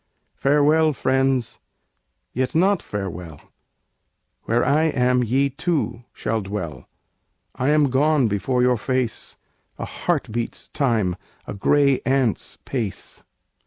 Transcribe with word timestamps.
Farewell, 0.33 0.93
friends! 0.93 1.59
Yet 2.33 2.55
not 2.55 2.81
farewell; 2.81 3.39
Where 4.45 4.65
I 4.65 4.85
am, 4.85 5.23
ye, 5.23 5.51
too, 5.51 6.05
shall 6.11 6.41
dwell. 6.41 6.89
I 7.53 7.69
am 7.69 7.91
gone 7.91 8.27
before 8.27 8.63
your 8.63 8.77
face 8.77 9.37
A 9.77 9.85
heart 9.85 10.31
beat's 10.31 10.67
time, 10.69 11.17
a 11.45 11.53
gray 11.53 11.99
ant's 12.03 12.57
pace. 12.65 13.25